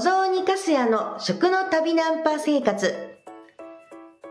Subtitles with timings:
[0.00, 2.94] 雑煮かすやの食の旅ナンパ生活。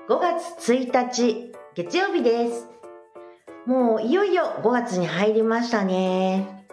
[0.07, 2.69] 5月1日、月曜日です。
[3.65, 6.65] もういよいよ5月に入りましたね。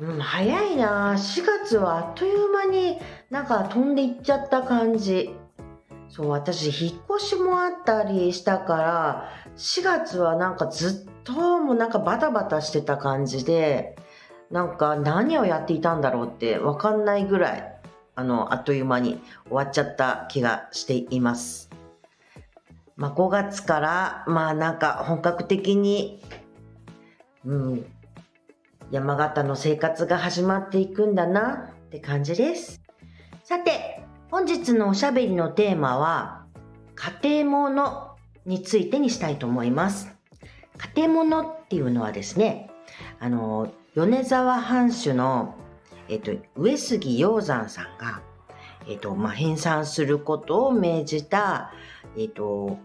[0.00, 2.98] うん、早いな4月はあっという間に
[3.30, 5.38] なんか飛んでいっちゃった感じ。
[6.08, 13.94] そう、私、引っ越しもあったりしたから、4月はなんかずっともうなんかバタバタしてた感じで、
[14.50, 17.78] なんか何をやっていたんだろうってわかんないぐらい、
[18.14, 21.70] あの、あっという間に終わっちゃった気がしています。
[22.96, 26.22] まあ、5月から、まあなんか本格的に、
[27.44, 27.86] うん、
[28.90, 32.80] 山形の生活が始まっていくんだなって感じです。
[33.44, 36.46] さて、本日のおしゃべりのテーマは、
[36.94, 38.16] 家庭もの
[38.46, 40.16] についてにしたいと思います。
[40.94, 42.70] 家庭ものっていうのはですね、
[43.20, 45.54] あの、米沢藩主の、
[46.10, 48.20] えっと、上杉鷹山さんが、
[48.86, 51.72] えっと、まあ、編纂することを命じた、
[52.14, 52.76] えっと、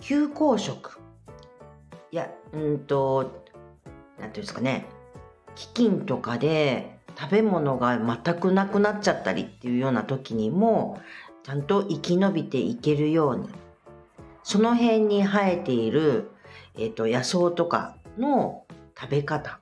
[0.00, 1.00] 休校食。
[2.12, 3.42] いや、うんと、
[4.20, 4.86] なんていうんですかね、
[5.56, 11.00] 飢饉とかで食べ物が全くなくなっちゃったりっていうような時にも、
[11.42, 13.48] ちゃんと生き延びていけるように、
[14.44, 16.30] その辺に生えている、
[16.78, 18.64] えっと、野草とかの
[18.96, 19.61] 食べ方。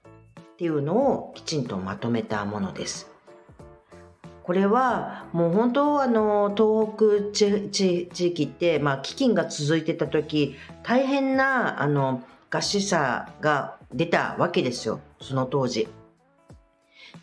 [0.61, 3.11] っていうのをきちんとまとめたものです。
[4.42, 15.89] これはもう本当あの東北地地地域って、まあ、飢饉が続いてた時大変なあの餓死者が出たわけですよその当時。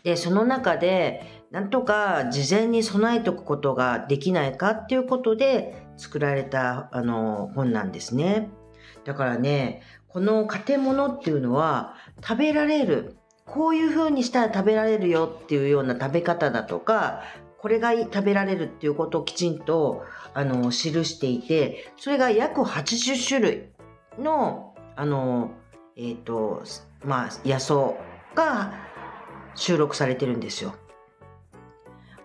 [0.02, 8.50] でその中でなんとか事前に備えておくことができないかっていうことで作られたあの本なんですね。
[9.04, 13.17] だからねこの建物っていうのは食べられる
[13.48, 17.22] こういう風にしたら食べられるよっていうような食べ方だとか、
[17.58, 20.04] これが食べられるっていうことをきちんと、
[20.34, 23.64] あの、記していて、それが約80種類
[24.18, 25.50] の、あの、
[25.96, 26.62] えっ、と、
[27.04, 27.94] まあ、野草
[28.34, 28.74] が
[29.54, 30.74] 収録されてるんですよ。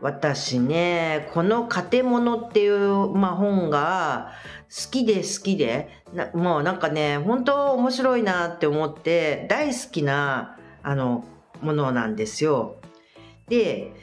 [0.01, 4.33] 私ね、この建物っていう、まあ、本が
[4.69, 11.25] 好きで好きで、なもうなんかね、本当面白いなって思って、大好きな、あの、
[11.61, 12.75] ものなんですよ。
[13.47, 13.94] で、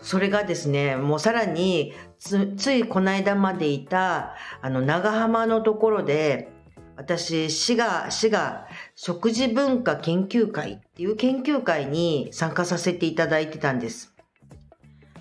[0.00, 6.48] それがですね、もうさらにつ、いこの間までいた、あの、長浜のところで、
[6.96, 8.66] 私、滋賀、滋賀
[8.96, 14.14] 食事文化研究会っていう研究会に参加させていただいてたんです。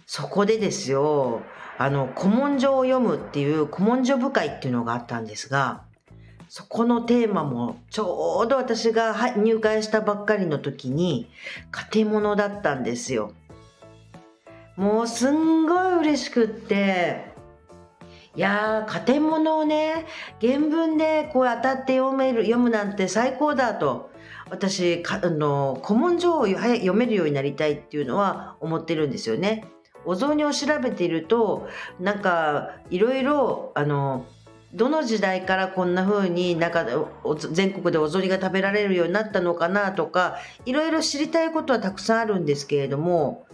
[0.07, 1.41] そこでですよ、
[1.78, 5.84] あの、古文書を読むっていう古文書部会っていうのがあったんですが、
[6.50, 11.30] そこのテーマもちょうど私が入会したばっかりの時に
[11.72, 13.34] 家庭物だったんですよ。
[14.75, 17.25] もうすんごい嬉しくって、
[18.35, 20.06] いやー、家庭物をね、
[20.40, 24.12] 原文でこう当たって読める、読むなんて最高だと。
[24.52, 29.66] 私、かあの、古文書を読めるようになりたいっていうのは思ってるんですよね。
[30.06, 31.68] お雑煮を調べていると、
[32.00, 34.25] なんか、いろいろ、あの、
[34.73, 36.85] どの時代からこんな風になんか
[37.51, 43.47] 全国でお雑煮が食べられるようになったのかなとかいろいろ知りたいことはたくさんあるんですけれども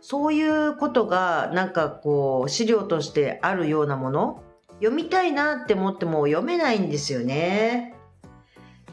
[0.00, 4.42] そういうことがなんかこう資料としてあるようなもの
[4.78, 7.94] 読みたいなって思っても読めないんですよね。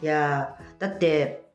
[0.02, 1.48] いやだって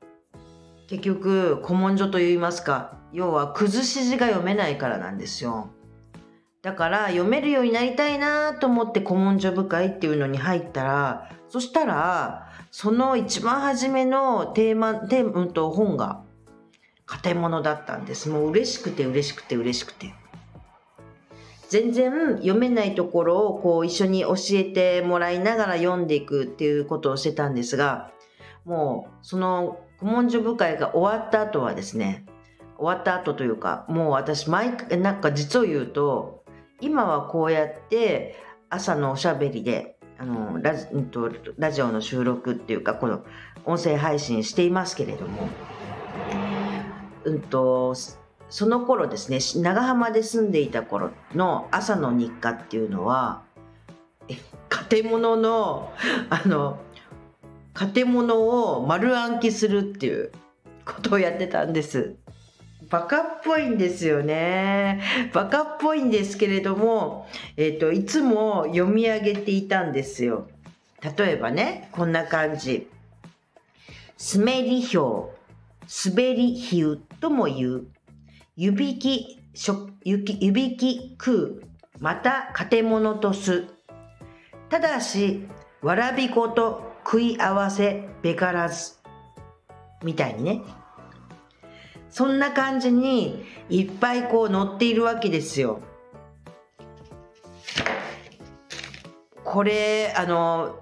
[0.89, 5.69] 結局古文書といいますか要は崩し字が読めないからなんですよ。
[6.63, 16.23] だから読めるようになりたいなと思って古文書部会っていうのに入ったら、そしたら、その一番初めのテーマ、テーマと本が
[17.23, 18.29] 建物だったんです。
[18.29, 20.15] もう嬉しくて嬉しくて嬉しくて。
[21.69, 28.11] 全然読めないところをこう一緒に教えてもらいながら読んでいくっていうことをしてたんですが、
[28.65, 32.27] もうその古文書部会が終わった後はですね、
[32.77, 36.42] 終わった後というか、もう私毎回、なんか実を言うと、
[36.83, 38.37] 今はこうやって
[38.69, 43.25] 朝のおしゃべりであのラジ,、うん、と、ラジオの収録っていうかこの
[43.65, 45.49] 音声配信していますけれども、
[47.25, 47.95] うんと、
[48.51, 53.43] その頃ですね長浜で住んでいた頃の朝の日課っていうのは
[54.91, 55.93] 建物の
[56.29, 56.79] あの
[57.75, 60.33] 建物を丸暗記するっていう
[60.85, 62.17] ことをやってたんです。
[62.93, 65.01] バカっぽいんですよね。
[65.33, 70.47] バカっぽいんですけれども、えっ、ー、と、いつも読み上げていたんですよ。
[71.17, 72.87] 例えばね、こんな感じ。
[74.37, 75.35] 滑り表、
[76.07, 77.87] 滑り比喩とも言う。
[78.57, 79.41] 湯引き
[80.05, 81.63] 指き食う、
[81.99, 83.65] また建物とす。
[84.69, 85.49] ただし、
[85.81, 88.97] わらび粉と食い合わせべからず。
[90.03, 90.82] みたいにね。
[92.13, 95.81] そんな感じにいっぱいこう載っているわけですよ。
[99.43, 100.79] これ、あの、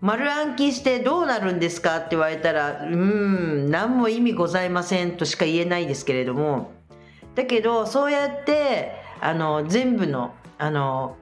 [0.00, 6.72] 丸暗記してどうなるんですかって言われたら、うん、何も意味ございませんとしか言えないですけれども、
[7.34, 11.16] だけど、そうやって、あの、全部の、あの、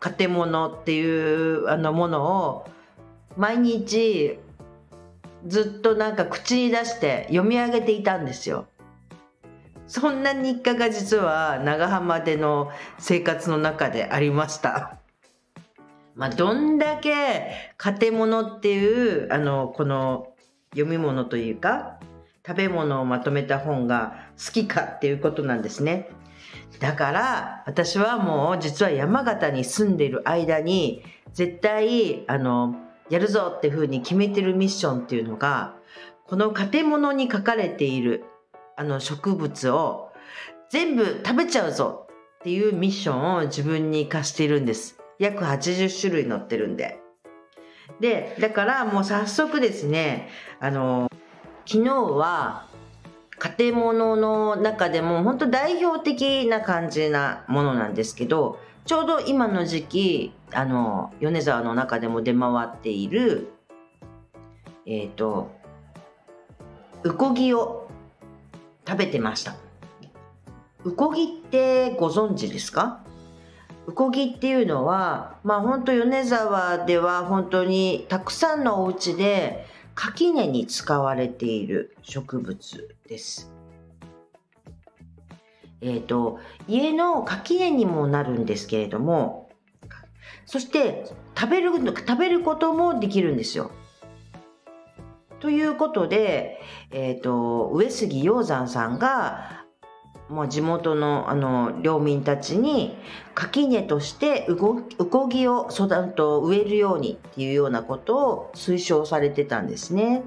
[0.00, 2.68] 建物っていうあのものを
[3.36, 4.38] 毎日
[5.46, 8.66] ずっとなんか口に出して読み上げていたんですよ。
[9.86, 14.98] そんな日課が実は長浜での生活の中でありました。
[16.14, 20.28] まあ、どんだけ建物っていう、あの、この
[20.70, 22.00] 読み物というか、
[22.46, 26.08] 食べ物をまとめた本が好きかっていうことなんですね。
[26.78, 32.76] だから私はもう実は山形に住んでいる間に絶対あの
[33.10, 35.74] やるぞっていうふうに決めてるミッションっていうのが
[36.24, 38.24] この建物に書かれている
[38.76, 40.12] あの植物を
[40.68, 42.06] 全部食べちゃうぞ
[42.40, 44.98] っていうミッションを自分に課しているんです。
[45.18, 47.00] 約80種類載ってるんで。
[48.00, 50.28] で、だからもう早速ですね、
[50.60, 51.10] あの、
[51.66, 52.66] 昨日は
[53.56, 63.48] 建物の中でも本当代表的な感じなものなんですけど、ちょうど今の時期、あの、米沢の中でも出回っている、
[64.84, 65.50] えっ、ー、と、
[67.02, 67.85] うこぎを
[68.86, 69.56] 食べてました。
[70.84, 73.02] うこぎってご存知ですか？
[73.86, 83.50] うこぎっていうのは、まあ本当米沢では本当にたくさんのお家で垣根に使われている植物です。
[85.80, 89.50] えっ、ー、と、家の垣根にもなるんですけれども、
[90.46, 91.04] そして
[91.38, 93.70] 食べる、食べることもできるんですよ。
[95.40, 96.60] ということで、
[96.90, 99.66] えっ、ー、と、上杉鷹山さんが
[100.28, 102.96] もう地元のあの領民たちに
[103.34, 110.24] 垣根としてうこぎを育と植えるようにっていうようなことを推奨されてたんですね。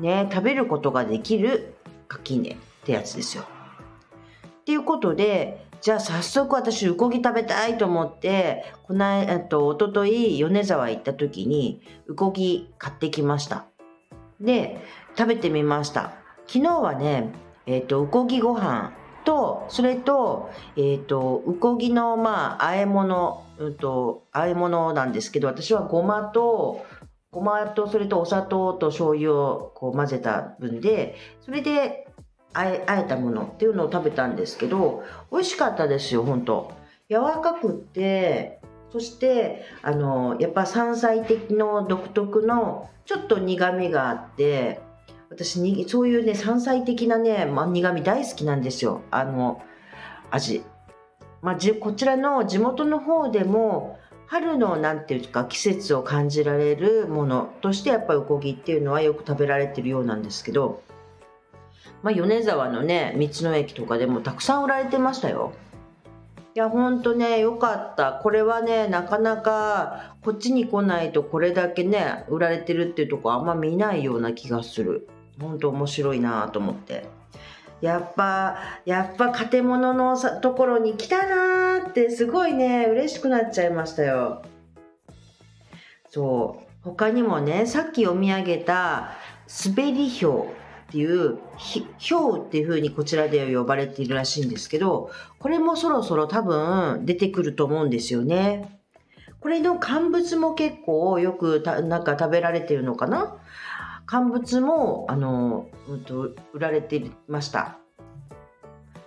[0.00, 1.74] ね食べることができる
[2.08, 3.44] 垣根ってやつですよ。
[3.44, 13.66] っていうことでじゃあ早速私うこぎ食べたいと思ってこの間と一昨日米沢行った時にうこぎ買ってきました。
[14.40, 14.80] で
[15.18, 16.14] 食べてみました。
[16.46, 17.32] 昨日はね
[17.66, 18.92] えっ、と、うこぎご飯
[19.24, 26.84] と、それと、えっ、と、うこぎの、まあ、和え物、うんと、和え物なんですけど、私はごまと、
[27.30, 32.01] ごまと、それとお砂糖と醤油をこう混ぜた分で、それで、
[32.54, 36.72] あえ、あえたものっていうのを食べたんですけど、美味しかったですよ、本当。
[37.08, 38.60] 柔らかくって、
[38.92, 44.80] そして、あの、やっぱ山菜的の独特のちょっと苦味があって、
[45.32, 49.62] 私にそういうね山菜的なね、まあ、苦味大好きなんですよあの
[50.30, 50.62] 味、
[51.40, 60.82] まあ、じこちらの地元の方でも春のなんていうか季節を感じられるものとしてやっぱりおこぎっていうのはよく食べられてるようなんですけど、
[62.02, 65.52] まあ、米沢のね道の駅とかでもたくさん売られてましたよ
[66.54, 75.08] いやほんとねよかったこれはねなかなかこっちに来ないとこれだけね売られてるっていうとこあんま見ないような気がする
[75.40, 77.04] 本当面白いなと思って。
[77.80, 84.42] やっぱ、やっぱ建物のところに来たなーってすごいね、嬉しくなっちゃいましたよ。
[86.08, 86.66] そう。
[86.82, 89.14] 他にもね、さっき読み上げた
[89.66, 90.61] 滑り氷
[90.92, 98.78] っていう、ひょうっていうふうにこちらでは呼ばれているらしいんですけど、これもそろそろ多分出てくると思うんですよね。
[99.40, 103.38] これの乾物も結構よくなんか食べられてるのかな？
[104.04, 107.78] 乾物も、あの、うんと、売られてました。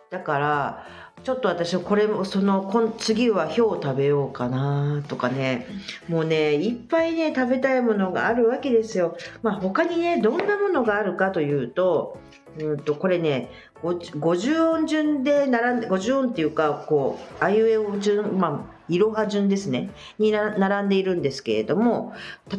[0.09, 0.83] だから、
[1.25, 5.65] ちょっと私これもその次はひょう食べようかなとかね。
[6.07, 9.17] もうねいっぱいね食べたいものがあるわけですよ。
[9.41, 12.19] まあ他にねどんなものがあるかというと
[12.59, 13.49] うんとこれね
[13.81, 19.89] 50音順で並んで50音っていうかこうあいうえお順まあいろは順ですね。
[20.19, 22.13] に並んでいるんですけれども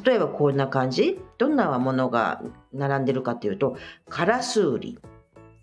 [0.05, 1.21] 例えばこんな感じ。
[1.39, 2.43] どんなものが
[2.73, 3.77] 並んでるかというと
[4.09, 4.99] カラスウリ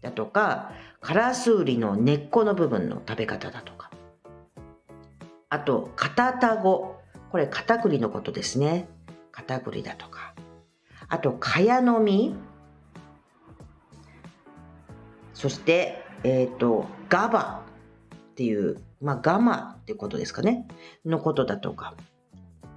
[0.02, 0.72] だとか
[1.04, 3.92] カラスウリの根っこの部分の食べ方だとか。
[5.50, 6.96] あとカタタゴ。
[7.30, 8.88] これカタクリのことですね。
[9.32, 10.34] カタクリだとか。
[11.10, 12.34] あとカヤの実
[15.34, 17.62] そしてえっ、ー、と、ガバ。
[18.32, 20.68] っていう、まあ、ガマってことですかね。
[21.06, 21.96] のことだとか、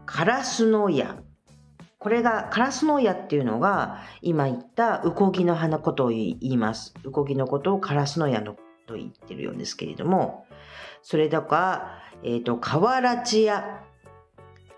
[0.04, 1.16] カラスノヤ。
[2.06, 6.94] これが、カラスノヤっていうのが、今言ったウコギの花ことを言います。
[7.02, 8.54] ウコギのことをカラスノヤの
[8.86, 10.46] と言ってるようですけれども、
[11.02, 13.82] それとか、えっ、ー、と、カワラチヤ、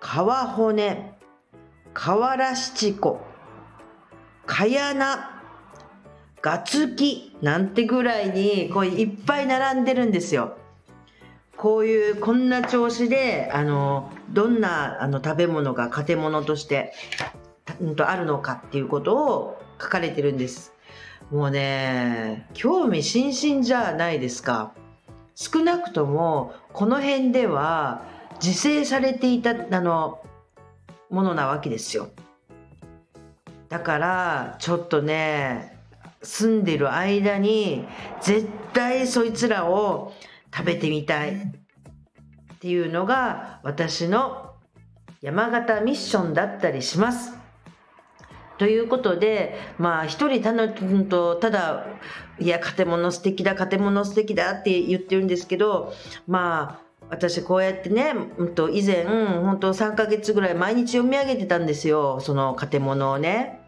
[0.00, 1.18] カワホネ、
[1.92, 3.20] カワラシチコ、
[4.47, 5.42] カヤナ、
[6.40, 10.56] ガツキなんてぐらいにこういっぱい並んでるんですよ。
[11.59, 16.93] こういうこんな調子であのどんなあの食べ物が糧物として、
[17.67, 20.73] あるのかっていうことを書かれてるんです。
[21.33, 24.73] もうね興味津々じゃないですか。
[25.35, 28.03] 少なくともこの辺では
[28.43, 30.21] 自生されていたあの
[31.11, 32.09] ものなわけですよ。
[33.69, 35.77] だからちょっとね
[36.23, 37.85] 住んでる間に
[38.21, 40.12] 絶対そいつらを
[40.55, 44.55] 食べてみたいっていうのが私の
[45.21, 47.38] 山形ミッションだったりします。
[48.59, 50.69] ということで、まあ一人たの
[51.05, 51.87] とただ、
[52.40, 55.95] いや、建物素敵だ、建物素敵だって言ってるんですけど、
[56.26, 63.61] まあ私こうやってね、うんと以前、本当3ヶ月ぐらい毎日読み上げてたんですよ、その建物をね。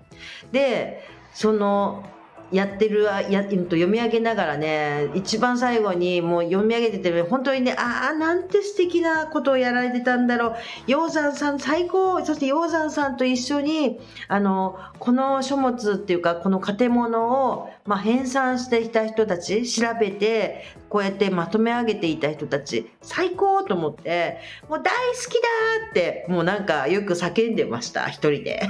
[0.53, 2.05] で、その
[2.53, 10.57] やってるやと読み上げながらね一番最後にもう読み上げてて本当にねああなんて素敵なことをやられてたんだろう
[10.91, 24.39] 鷹山さん最高そして鷹山さんと一緒にあのこの書物っていうかこの建物を、まあ、編纂していた人たち調べてこうやってまとめ上げていた人たち最高と思って
[24.69, 25.49] もう大好きだ
[25.91, 28.63] ってもうなんかよく叫んでました一人で。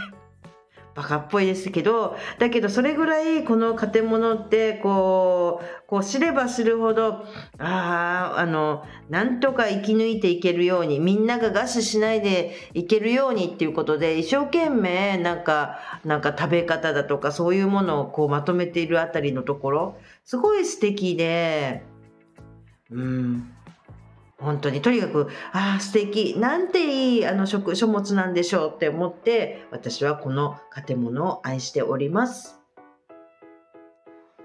[0.94, 7.24] バカっぽいですけどだけどそれぐらいこの建物ってこうこう知れば知るほど
[7.58, 21.84] あああのなんとか生き抜いていけるようにみんなが餓死しないでいけるようにっていうことで一生懸命なんかなんか食べ方だとかそういうものをこうまとめているあたりのところすごい素敵で
[22.90, 23.54] うん。
[24.40, 32.58] 本当にとにかくああ素敵なんていいあの食書物なんでしょうって思って私はこの建物を愛しております。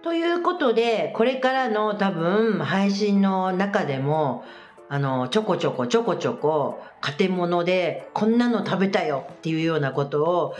[0.03, 4.43] ということでこれからの多分配信の中でも
[4.87, 6.79] あのちょこちょこちょこちょこ
[7.17, 10.55] 建物でこんなの食べたよっていうようなことを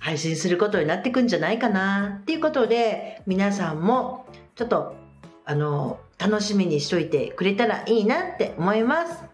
[0.00, 4.96] 配信することになってくんじゃないかなっていうことで皆さんもちょっと
[5.44, 9.24] あの楽しみにしといてくれたらいいなって思います。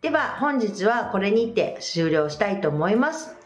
[0.00, 3.36] では本日はこれにて終了したいと思います。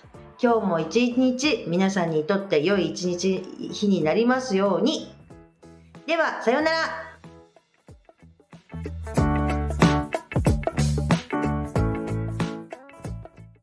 [0.43, 5.15] 今日も一日皆さんにとって良い一日日になりますように。
[6.07, 7.13] ではさようなら。